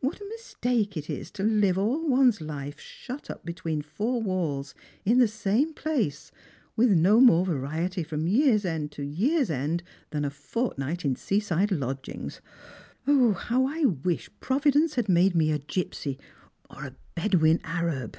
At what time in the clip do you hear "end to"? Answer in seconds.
8.66-9.02